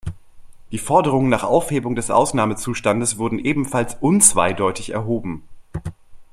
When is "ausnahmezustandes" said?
2.09-3.19